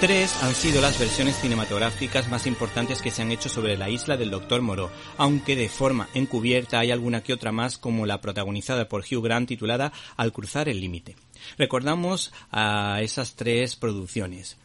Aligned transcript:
Tres 0.00 0.40
han 0.44 0.54
sido 0.54 0.80
las 0.80 0.96
versiones 0.96 1.40
cinematográficas 1.40 2.28
más 2.28 2.46
importantes 2.46 3.02
que 3.02 3.10
se 3.10 3.22
han 3.22 3.32
hecho 3.32 3.48
sobre 3.48 3.76
la 3.76 3.90
isla 3.90 4.16
del 4.16 4.30
Dr. 4.30 4.62
Moreau, 4.62 4.90
aunque 5.16 5.56
de 5.56 5.68
forma 5.68 6.08
encubierta 6.14 6.78
hay 6.78 6.92
alguna 6.92 7.24
que 7.24 7.32
otra 7.32 7.50
más 7.50 7.78
como 7.78 8.06
la 8.06 8.20
protagonizada 8.20 8.88
por 8.88 9.02
Hugh 9.02 9.24
Grant 9.24 9.48
titulada 9.48 9.92
Al 10.16 10.32
cruzar 10.32 10.68
el 10.68 10.80
límite. 10.80 11.16
Recordamos 11.56 12.32
a 12.52 13.00
esas 13.02 13.34
tres 13.34 13.74
producciones. 13.74 14.56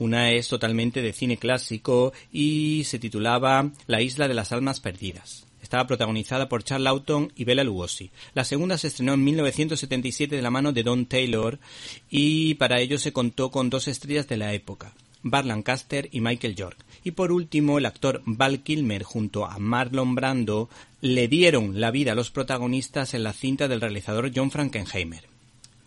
Una 0.00 0.32
es 0.32 0.48
totalmente 0.48 1.00
de 1.00 1.12
cine 1.12 1.36
clásico 1.36 2.12
y 2.32 2.82
se 2.82 2.98
titulaba 2.98 3.70
La 3.86 4.00
isla 4.00 4.26
de 4.26 4.34
las 4.34 4.50
almas 4.50 4.80
perdidas. 4.80 5.46
Estaba 5.62 5.86
protagonizada 5.86 6.48
por 6.48 6.64
Charles 6.64 6.84
Lawton 6.84 7.32
y 7.36 7.44
Bela 7.44 7.64
Lugosi. 7.64 8.10
La 8.34 8.44
segunda 8.44 8.76
se 8.76 8.88
estrenó 8.88 9.14
en 9.14 9.24
1977 9.24 10.36
de 10.36 10.42
la 10.42 10.50
mano 10.50 10.72
de 10.72 10.82
Don 10.82 11.06
Taylor 11.06 11.58
y 12.10 12.54
para 12.54 12.80
ello 12.80 12.98
se 12.98 13.12
contó 13.12 13.50
con 13.50 13.70
dos 13.70 13.88
estrellas 13.88 14.28
de 14.28 14.36
la 14.36 14.52
época, 14.52 14.92
Bart 15.22 15.46
Lancaster 15.46 16.08
y 16.12 16.20
Michael 16.20 16.56
York. 16.56 16.84
Y 17.04 17.12
por 17.12 17.32
último, 17.32 17.78
el 17.78 17.86
actor 17.86 18.22
Val 18.26 18.62
Kilmer 18.62 19.04
junto 19.04 19.46
a 19.46 19.58
Marlon 19.58 20.14
Brando 20.14 20.68
le 21.00 21.28
dieron 21.28 21.80
la 21.80 21.90
vida 21.90 22.12
a 22.12 22.16
los 22.16 22.30
protagonistas 22.30 23.14
en 23.14 23.22
la 23.22 23.32
cinta 23.32 23.68
del 23.68 23.80
realizador 23.80 24.30
John 24.34 24.50
Frankenheimer. 24.50 25.31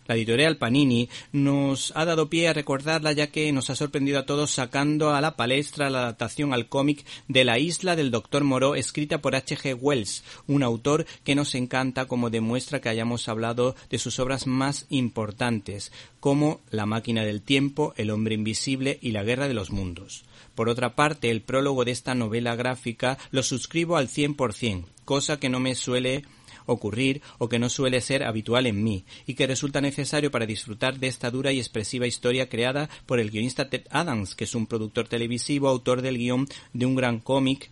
La 0.06 0.14
editorial 0.14 0.56
Panini 0.56 1.08
nos 1.32 1.92
ha 1.96 2.04
dado 2.04 2.30
pie 2.30 2.48
a 2.48 2.52
recordarla 2.52 3.12
ya 3.12 3.28
que 3.28 3.50
nos 3.52 3.70
ha 3.70 3.76
sorprendido 3.76 4.18
a 4.18 4.26
todos 4.26 4.52
sacando 4.52 5.10
a 5.10 5.20
la 5.20 5.36
palestra 5.36 5.90
la 5.90 5.98
adaptación 5.98 6.52
al 6.52 6.68
cómic 6.68 7.04
de 7.28 7.44
La 7.44 7.58
isla 7.58 7.96
del 7.96 8.10
Doctor 8.10 8.44
Moreau 8.44 8.74
escrita 8.74 9.18
por 9.18 9.34
H.G. 9.34 9.76
Wells, 9.80 10.22
un 10.46 10.62
autor 10.62 11.06
que 11.24 11.34
nos 11.34 11.54
encanta 11.54 12.06
como 12.06 12.30
demuestra 12.30 12.80
que 12.80 12.88
hayamos 12.88 13.28
hablado 13.28 13.74
de 13.90 13.98
sus 13.98 14.18
obras 14.20 14.46
más 14.46 14.86
importantes, 14.90 15.92
como 16.20 16.60
La 16.70 16.86
máquina 16.86 17.24
del 17.24 17.42
tiempo, 17.42 17.92
El 17.96 18.10
hombre 18.10 18.34
invisible 18.34 18.98
y 19.02 19.10
La 19.10 19.24
guerra 19.24 19.48
de 19.48 19.54
los 19.54 19.70
mundos. 19.70 20.24
Por 20.54 20.68
otra 20.68 20.94
parte, 20.94 21.30
el 21.30 21.42
prólogo 21.42 21.84
de 21.84 21.92
esta 21.92 22.14
novela 22.14 22.54
gráfica 22.54 23.18
lo 23.30 23.42
suscribo 23.42 23.96
al 23.96 24.08
100%, 24.08 24.84
cosa 25.04 25.38
que 25.38 25.48
no 25.48 25.60
me 25.60 25.74
suele 25.74 26.24
ocurrir 26.66 27.22
o 27.38 27.48
que 27.48 27.58
no 27.58 27.68
suele 27.68 28.00
ser 28.00 28.24
habitual 28.24 28.66
en 28.66 28.82
mí 28.82 29.04
y 29.26 29.34
que 29.34 29.46
resulta 29.46 29.80
necesario 29.80 30.30
para 30.30 30.46
disfrutar 30.46 30.98
de 30.98 31.06
esta 31.08 31.30
dura 31.30 31.52
y 31.52 31.58
expresiva 31.58 32.06
historia 32.06 32.48
creada 32.48 32.88
por 33.06 33.20
el 33.20 33.30
guionista 33.30 33.68
Ted 33.68 33.86
Adams, 33.90 34.34
que 34.34 34.44
es 34.44 34.54
un 34.54 34.66
productor 34.66 35.08
televisivo, 35.08 35.68
autor 35.68 36.02
del 36.02 36.18
guion 36.18 36.46
de 36.72 36.86
un 36.86 36.94
gran 36.94 37.20
cómic 37.20 37.70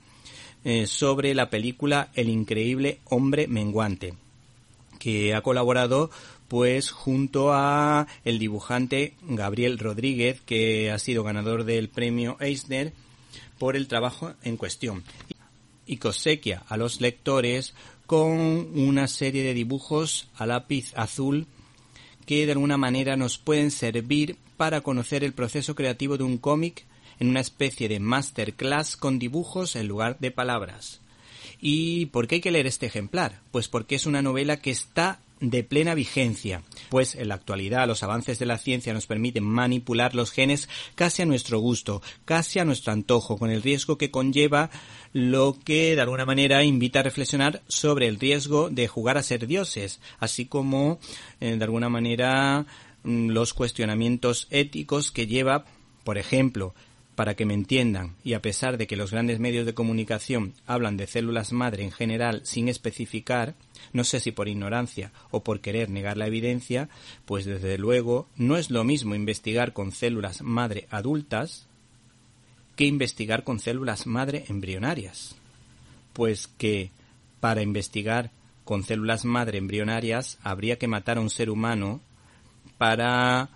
eh, 0.64 0.86
sobre 0.86 1.34
la 1.34 1.50
película 1.50 2.08
El 2.14 2.30
increíble 2.30 3.00
hombre 3.04 3.46
menguante, 3.48 4.14
que 4.98 5.34
ha 5.34 5.42
colaborado 5.42 6.10
pues 6.48 6.90
junto 6.90 7.52
a 7.52 8.06
el 8.24 8.38
dibujante 8.38 9.14
Gabriel 9.22 9.78
Rodríguez, 9.78 10.40
que 10.40 10.90
ha 10.90 10.98
sido 10.98 11.22
ganador 11.22 11.64
del 11.64 11.88
premio 11.88 12.36
Eisner 12.40 12.92
por 13.58 13.76
el 13.76 13.88
trabajo 13.88 14.34
en 14.42 14.56
cuestión. 14.56 15.04
Y 15.86 15.98
cosequia 15.98 16.62
a 16.68 16.76
los 16.76 17.00
lectores 17.00 17.74
con 18.06 18.38
una 18.78 19.08
serie 19.08 19.42
de 19.42 19.54
dibujos 19.54 20.28
a 20.36 20.46
lápiz 20.46 20.92
azul 20.94 21.46
que 22.26 22.46
de 22.46 22.52
alguna 22.52 22.76
manera 22.76 23.16
nos 23.16 23.38
pueden 23.38 23.70
servir 23.70 24.36
para 24.56 24.80
conocer 24.80 25.24
el 25.24 25.32
proceso 25.32 25.74
creativo 25.74 26.16
de 26.16 26.24
un 26.24 26.38
cómic 26.38 26.84
en 27.18 27.28
una 27.28 27.40
especie 27.40 27.88
de 27.88 28.00
masterclass 28.00 28.96
con 28.96 29.18
dibujos 29.18 29.76
en 29.76 29.88
lugar 29.88 30.18
de 30.18 30.30
palabras. 30.30 31.00
¿Y 31.60 32.06
por 32.06 32.26
qué 32.26 32.36
hay 32.36 32.40
que 32.40 32.50
leer 32.50 32.66
este 32.66 32.86
ejemplar? 32.86 33.40
Pues 33.50 33.68
porque 33.68 33.94
es 33.94 34.06
una 34.06 34.22
novela 34.22 34.58
que 34.58 34.70
está 34.70 35.20
de 35.40 35.64
plena 35.64 35.94
vigencia, 35.94 36.62
pues 36.88 37.14
en 37.14 37.28
la 37.28 37.34
actualidad 37.34 37.86
los 37.86 38.02
avances 38.02 38.38
de 38.38 38.46
la 38.46 38.58
ciencia 38.58 38.94
nos 38.94 39.06
permiten 39.06 39.44
manipular 39.44 40.14
los 40.14 40.30
genes 40.30 40.68
casi 40.94 41.22
a 41.22 41.26
nuestro 41.26 41.58
gusto, 41.58 42.02
casi 42.24 42.58
a 42.58 42.64
nuestro 42.64 42.92
antojo, 42.92 43.36
con 43.36 43.50
el 43.50 43.62
riesgo 43.62 43.98
que 43.98 44.10
conlleva 44.10 44.70
lo 45.12 45.56
que 45.64 45.94
de 45.94 46.00
alguna 46.00 46.24
manera 46.24 46.64
invita 46.64 47.00
a 47.00 47.04
reflexionar 47.04 47.62
sobre 47.68 48.08
el 48.08 48.18
riesgo 48.18 48.70
de 48.70 48.88
jugar 48.88 49.18
a 49.18 49.22
ser 49.22 49.46
dioses, 49.46 50.00
así 50.18 50.46
como 50.46 50.98
eh, 51.40 51.56
de 51.56 51.64
alguna 51.64 51.88
manera 51.88 52.66
mm, 53.02 53.30
los 53.30 53.54
cuestionamientos 53.54 54.46
éticos 54.50 55.10
que 55.10 55.26
lleva, 55.26 55.64
por 56.04 56.18
ejemplo, 56.18 56.74
para 57.14 57.34
que 57.34 57.46
me 57.46 57.54
entiendan, 57.54 58.16
y 58.24 58.32
a 58.34 58.42
pesar 58.42 58.76
de 58.76 58.86
que 58.86 58.96
los 58.96 59.10
grandes 59.10 59.38
medios 59.38 59.66
de 59.66 59.74
comunicación 59.74 60.54
hablan 60.66 60.96
de 60.96 61.06
células 61.06 61.52
madre 61.52 61.84
en 61.84 61.92
general 61.92 62.40
sin 62.44 62.68
especificar, 62.68 63.54
no 63.92 64.04
sé 64.04 64.20
si 64.20 64.32
por 64.32 64.48
ignorancia 64.48 65.12
o 65.30 65.44
por 65.44 65.60
querer 65.60 65.90
negar 65.90 66.16
la 66.16 66.26
evidencia, 66.26 66.88
pues 67.24 67.44
desde 67.44 67.78
luego 67.78 68.28
no 68.36 68.56
es 68.56 68.70
lo 68.70 68.84
mismo 68.84 69.14
investigar 69.14 69.72
con 69.72 69.92
células 69.92 70.42
madre 70.42 70.86
adultas 70.90 71.66
que 72.76 72.86
investigar 72.86 73.44
con 73.44 73.60
células 73.60 74.06
madre 74.06 74.44
embrionarias. 74.48 75.36
Pues 76.12 76.48
que 76.48 76.90
para 77.40 77.62
investigar 77.62 78.30
con 78.64 78.82
células 78.82 79.24
madre 79.24 79.58
embrionarias 79.58 80.38
habría 80.42 80.78
que 80.78 80.88
matar 80.88 81.18
a 81.18 81.20
un 81.20 81.30
ser 81.30 81.50
humano 81.50 82.00
para 82.78 83.50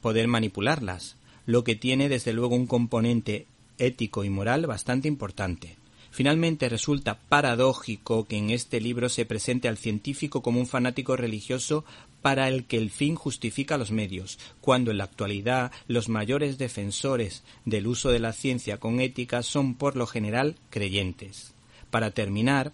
poder 0.00 0.28
manipularlas, 0.28 1.16
lo 1.46 1.64
que 1.64 1.76
tiene 1.76 2.08
desde 2.08 2.32
luego 2.32 2.54
un 2.54 2.66
componente 2.66 3.46
ético 3.78 4.24
y 4.24 4.30
moral 4.30 4.66
bastante 4.66 5.08
importante. 5.08 5.76
Finalmente 6.10 6.68
resulta 6.68 7.18
paradójico 7.28 8.24
que 8.24 8.36
en 8.36 8.50
este 8.50 8.80
libro 8.80 9.08
se 9.08 9.26
presente 9.26 9.66
al 9.66 9.78
científico 9.78 10.42
como 10.42 10.60
un 10.60 10.68
fanático 10.68 11.16
religioso 11.16 11.84
para 12.22 12.48
el 12.48 12.66
que 12.66 12.78
el 12.78 12.90
fin 12.90 13.16
justifica 13.16 13.76
los 13.76 13.90
medios, 13.90 14.38
cuando 14.60 14.92
en 14.92 14.98
la 14.98 15.04
actualidad 15.04 15.72
los 15.88 16.08
mayores 16.08 16.56
defensores 16.56 17.42
del 17.64 17.88
uso 17.88 18.10
de 18.10 18.20
la 18.20 18.32
ciencia 18.32 18.78
con 18.78 19.00
ética 19.00 19.42
son 19.42 19.74
por 19.74 19.96
lo 19.96 20.06
general 20.06 20.54
creyentes. 20.70 21.52
Para 21.90 22.12
terminar, 22.12 22.72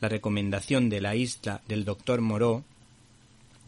la 0.00 0.08
recomendación 0.08 0.88
de 0.88 1.00
la 1.00 1.16
isla 1.16 1.62
del 1.66 1.84
doctor 1.84 2.20
Moreau 2.20 2.62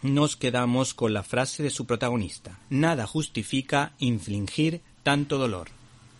nos 0.02 0.36
quedamos 0.36 0.94
con 0.94 1.12
la 1.12 1.22
frase 1.22 1.62
de 1.62 1.70
su 1.70 1.86
protagonista. 1.86 2.58
Nada 2.70 3.06
justifica 3.06 3.92
infligir 3.98 4.80
tanto 5.02 5.38
dolor. 5.38 5.68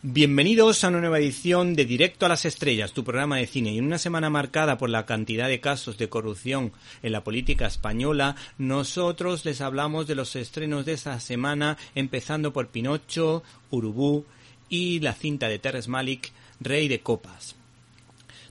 Bienvenidos 0.03 0.85
a 0.85 0.89
una 0.89 1.01
nueva 1.01 1.19
edición 1.19 1.75
de 1.75 1.85
Directo 1.85 2.25
a 2.25 2.29
las 2.29 2.45
Estrellas, 2.45 2.93
tu 2.93 3.03
programa 3.03 3.39
de 3.39 3.47
cine. 3.47 3.73
Y 3.73 3.79
en 3.79 3.85
una 3.85 3.99
semana 3.99 4.31
marcada 4.31 4.79
por 4.79 4.91
la 4.91 5.07
cantidad 5.07 5.49
de 5.49 5.61
casos 5.61 5.99
de 5.99 6.09
corrupción 6.09 6.73
en 7.03 7.13
la 7.13 7.25
política 7.25 7.67
española, 7.67 8.37
nosotros 8.59 9.45
les 9.45 9.61
hablamos 9.61 10.07
de 10.07 10.15
los 10.15 10.37
estrenos 10.37 10.87
de 10.87 10.93
esta 10.93 11.19
semana, 11.19 11.77
empezando 11.97 12.53
por 12.53 12.69
Pinocho, 12.69 13.43
Urubú 13.71 14.25
y 14.69 15.01
la 15.01 15.15
cinta 15.15 15.49
de 15.49 15.59
Terrence 15.59 15.91
Malik, 15.91 16.33
Rey 16.61 16.87
de 16.87 17.01
Copas. 17.01 17.57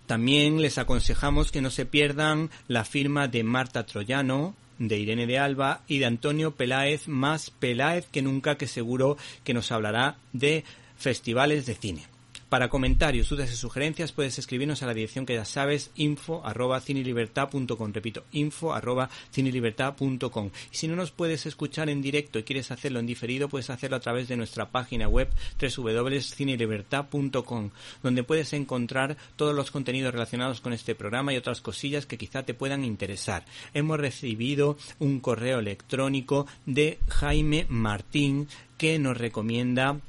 También 0.05 0.61
les 0.61 0.77
aconsejamos 0.77 1.51
que 1.51 1.61
no 1.61 1.69
se 1.69 1.85
pierdan 1.85 2.49
la 2.67 2.85
firma 2.85 3.27
de 3.27 3.43
Marta 3.43 3.85
Troyano, 3.85 4.53
de 4.79 4.97
Irene 4.97 5.27
de 5.27 5.39
Alba 5.39 5.81
y 5.87 5.99
de 5.99 6.05
Antonio 6.05 6.51
Peláez, 6.51 7.07
más 7.07 7.49
Peláez 7.49 8.05
que 8.11 8.21
nunca, 8.21 8.57
que 8.57 8.67
seguro 8.67 9.17
que 9.43 9.53
nos 9.53 9.71
hablará 9.71 10.17
de 10.33 10.63
festivales 10.97 11.65
de 11.65 11.75
cine. 11.75 12.16
Para 12.49 12.69
comentarios, 12.69 13.27
dudas 13.27 13.51
y 13.51 13.57
sugerencias 13.57 14.13
puedes 14.13 14.39
escribirnos 14.39 14.81
a 14.81 14.85
la 14.85 14.93
dirección 14.93 15.25
que 15.25 15.33
ya 15.33 15.43
sabes, 15.43 15.91
info 15.95 16.45
arroba 16.45 16.79
cinelibertad.com. 16.79 17.91
Repito, 17.91 18.23
info 18.31 18.73
arroba 18.73 19.09
cinelibertad.com. 19.33 20.51
Y 20.71 20.77
si 20.77 20.87
no 20.87 20.95
nos 20.95 21.11
puedes 21.11 21.45
escuchar 21.45 21.89
en 21.89 22.01
directo 22.01 22.39
y 22.39 22.43
quieres 22.43 22.71
hacerlo 22.71 23.01
en 23.01 23.05
diferido, 23.05 23.49
puedes 23.49 23.69
hacerlo 23.69 23.97
a 23.97 23.99
través 23.99 24.29
de 24.29 24.37
nuestra 24.37 24.69
página 24.69 25.09
web 25.09 25.27
www.cinelibertad.com, 25.59 27.71
donde 28.01 28.23
puedes 28.23 28.53
encontrar 28.53 29.17
todos 29.35 29.53
los 29.53 29.69
contenidos 29.69 30.13
relacionados 30.13 30.61
con 30.61 30.71
este 30.71 30.95
programa 30.95 31.33
y 31.33 31.37
otras 31.37 31.59
cosillas 31.59 32.05
que 32.05 32.17
quizá 32.17 32.43
te 32.43 32.53
puedan 32.53 32.85
interesar. 32.85 33.43
Hemos 33.73 33.99
recibido 33.99 34.77
un 34.99 35.19
correo 35.19 35.59
electrónico 35.59 36.47
de 36.65 36.97
Jaime 37.09 37.65
Martín 37.67 38.47
que 38.77 38.99
nos 38.99 39.17
recomienda 39.17 39.99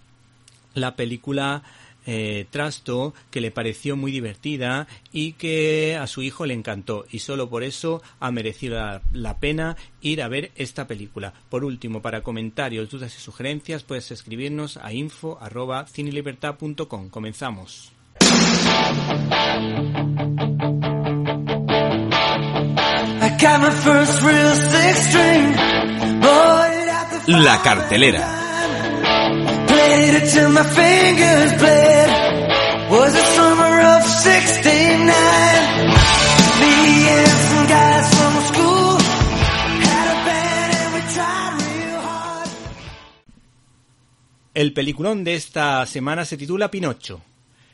la 0.74 0.94
película 0.94 1.64
eh, 2.06 2.46
Trasto, 2.50 3.14
que 3.30 3.40
le 3.40 3.50
pareció 3.50 3.96
muy 3.96 4.12
divertida 4.12 4.86
y 5.12 5.32
que 5.32 5.96
a 5.96 6.06
su 6.06 6.22
hijo 6.22 6.46
le 6.46 6.54
encantó. 6.54 7.04
Y 7.10 7.18
solo 7.18 7.50
por 7.50 7.62
eso 7.62 8.02
ha 8.20 8.30
merecido 8.30 8.76
la, 8.76 9.02
la 9.12 9.38
pena 9.38 9.76
ir 10.00 10.22
a 10.22 10.28
ver 10.28 10.52
esta 10.56 10.86
película. 10.86 11.34
Por 11.48 11.64
último, 11.64 12.02
para 12.02 12.22
comentarios, 12.22 12.90
dudas 12.90 13.16
y 13.16 13.20
sugerencias, 13.20 13.82
puedes 13.82 14.10
escribirnos 14.10 14.76
a 14.76 14.92
info.cinelibertad.com. 14.92 17.08
Comenzamos. 17.10 17.92
La 27.26 27.60
cartelera. 27.62 28.37
El 44.54 44.72
peliculón 44.72 45.22
de 45.24 45.34
esta 45.34 45.86
semana 45.86 46.24
se 46.24 46.36
titula 46.36 46.70
Pinocho. 46.70 47.20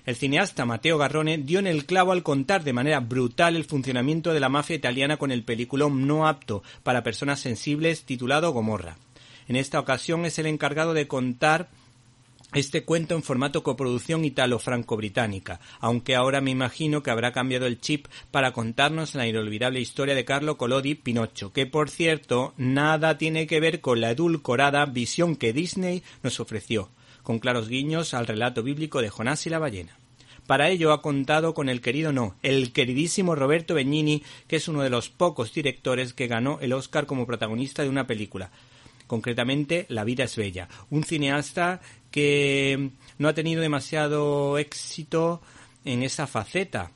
El 0.05 0.17
cineasta 0.17 0.67
Matteo 0.67 0.99
Garrone 0.99 1.39
dio 1.39 1.59
en 1.59 1.67
el 1.67 1.87
clavo 1.87 2.13
al 2.13 2.23
contar 2.23 2.63
de 2.63 2.75
manera 2.75 3.01
brutal 3.01 3.57
el 3.57 3.65
funcionamiento 3.65 4.35
de 4.35 4.41
la 4.41 4.51
mafia 4.51 4.77
italiana 4.77 5.17
con 5.17 5.33
el 5.33 5.45
peliculón 5.45 6.07
no 6.07 6.27
apto 6.27 6.63
para 6.83 7.03
personas 7.03 7.41
sensibles 7.41 8.05
titulado 8.05 8.53
Gomorra. 8.53 8.97
En 9.49 9.57
esta 9.57 9.81
ocasión 9.81 10.27
es 10.27 10.39
el 10.39 10.47
encargado 10.47 10.93
de 10.95 11.09
contar 11.09 11.69
este 12.55 12.85
cuento 12.85 13.15
en 13.15 13.23
formato 13.23 13.63
coproducción 13.63 14.25
italo-franco-británica, 14.25 15.61
aunque 15.81 16.15
ahora 16.15 16.41
me 16.41 16.51
imagino 16.51 17.03
que 17.03 17.11
habrá 17.11 17.33
cambiado 17.33 17.67
el 17.67 17.81
chip 17.81 18.07
para 18.31 18.53
contarnos 18.53 19.15
la 19.15 19.27
inolvidable 19.27 19.81
historia 19.81 20.15
de 20.15 20.25
Carlo 20.25 20.57
Collodi 20.57 20.95
Pinocho, 20.95 21.53
que 21.53 21.67
por 21.67 21.91
cierto 21.91 22.55
nada 22.57 23.19
tiene 23.19 23.47
que 23.47 23.61
ver 23.61 23.81
con 23.81 24.01
la 24.01 24.11
edulcorada 24.13 24.87
visión 24.87 25.37
que 25.37 25.53
Disney 25.53 26.03
nos 26.23 26.41
ofreció 26.41 26.91
con 27.25 27.41
claros 27.41 27.69
guiños 27.69 28.15
al 28.15 28.29
relato 28.29 28.63
bíblico 28.63 29.03
de 29.03 29.11
Jonás 29.11 29.47
y 29.47 29.51
la 29.51 29.59
ballena. 29.59 29.99
Para 30.47 30.69
ello 30.69 30.93
ha 30.93 31.01
contado 31.01 31.55
con 31.55 31.71
el 31.71 31.81
querido 31.81 32.13
no, 32.13 32.37
el 32.43 32.73
queridísimo 32.73 33.35
Roberto 33.35 33.75
Benigni, 33.75 34.23
que 34.47 34.57
es 34.57 34.69
uno 34.69 34.83
de 34.83 34.91
los 34.91 35.09
pocos 35.09 35.53
directores 35.55 36.13
que 36.13 36.27
ganó 36.27 36.59
el 36.61 36.75
Oscar 36.75 37.07
como 37.07 37.27
protagonista 37.27 37.83
de 37.83 37.89
una 37.89 38.07
película. 38.07 38.51
Concretamente, 39.07 39.87
La 39.89 40.05
vida 40.05 40.25
es 40.25 40.37
bella, 40.37 40.69
un 40.91 41.05
cineasta 41.05 41.81
que 42.11 42.91
no 43.19 43.29
ha 43.29 43.35
tenido 43.35 43.61
demasiado 43.61 44.59
éxito 44.59 45.43
en 45.85 46.03
esa 46.03 46.27
faceta, 46.27 46.91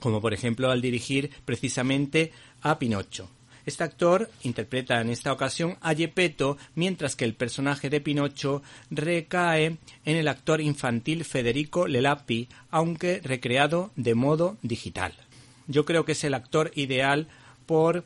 como 0.00 0.20
por 0.20 0.34
ejemplo 0.34 0.70
al 0.70 0.82
dirigir 0.82 1.30
precisamente 1.44 2.32
a 2.62 2.78
Pinocho. 2.78 3.28
Este 3.64 3.84
actor 3.84 4.28
interpreta 4.42 5.00
en 5.00 5.10
esta 5.10 5.32
ocasión 5.32 5.76
a 5.80 5.94
Gepetto, 5.94 6.58
mientras 6.74 7.14
que 7.14 7.24
el 7.24 7.34
personaje 7.34 7.90
de 7.90 8.00
Pinocho 8.00 8.62
recae 8.90 9.76
en 10.04 10.16
el 10.16 10.26
actor 10.26 10.60
infantil 10.60 11.24
Federico 11.24 11.86
Lelapi, 11.86 12.48
aunque 12.70 13.20
recreado 13.22 13.92
de 13.94 14.14
modo 14.16 14.56
digital. 14.62 15.14
Yo 15.68 15.84
creo 15.84 16.04
que 16.04 16.12
es 16.12 16.24
el 16.24 16.34
actor 16.34 16.72
ideal 16.74 17.28
por 17.66 18.04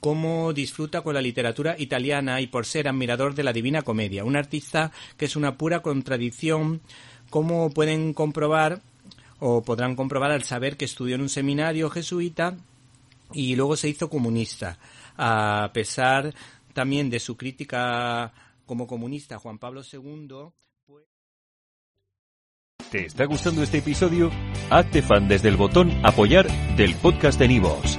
cómo 0.00 0.52
disfruta 0.52 1.02
con 1.02 1.14
la 1.14 1.22
literatura 1.22 1.76
italiana 1.78 2.40
y 2.40 2.46
por 2.46 2.66
ser 2.66 2.88
admirador 2.88 3.34
de 3.34 3.42
la 3.42 3.52
Divina 3.52 3.82
Comedia, 3.82 4.24
un 4.24 4.36
artista 4.36 4.92
que 5.16 5.24
es 5.24 5.36
una 5.36 5.56
pura 5.56 5.80
contradicción, 5.80 6.80
como 7.30 7.70
pueden 7.70 8.12
comprobar 8.12 8.80
o 9.38 9.62
podrán 9.62 9.96
comprobar 9.96 10.30
al 10.30 10.44
saber 10.44 10.76
que 10.76 10.84
estudió 10.84 11.14
en 11.14 11.22
un 11.22 11.28
seminario 11.28 11.90
jesuita 11.90 12.56
y 13.32 13.56
luego 13.56 13.76
se 13.76 13.88
hizo 13.88 14.08
comunista. 14.08 14.78
A 15.16 15.70
pesar 15.72 16.34
también 16.72 17.10
de 17.10 17.20
su 17.20 17.36
crítica 17.36 18.32
como 18.66 18.86
comunista 18.86 19.38
Juan 19.38 19.58
Pablo 19.58 19.82
II. 19.90 20.52
¿Te 22.90 23.06
está 23.06 23.24
gustando 23.24 23.62
este 23.62 23.78
episodio? 23.78 24.30
Hazte 24.70 25.02
fan 25.02 25.26
desde 25.26 25.48
el 25.48 25.56
botón 25.56 25.90
apoyar 26.04 26.46
del 26.76 26.94
podcast 26.96 27.38
de 27.38 27.48
Nivos. 27.48 27.98